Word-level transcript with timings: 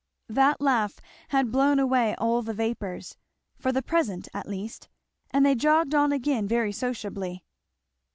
That 0.29 0.59
laugh 0.59 0.99
had 1.29 1.51
blown 1.51 1.77
away 1.77 2.15
all 2.15 2.41
the 2.41 2.55
vapours, 2.55 3.17
for 3.59 3.71
the 3.71 3.83
present 3.83 4.27
at 4.33 4.49
least, 4.49 4.89
and 5.29 5.45
they 5.45 5.53
jogged 5.53 5.93
on 5.93 6.11
again 6.11 6.47
very 6.47 6.71
sociably. 6.71 7.43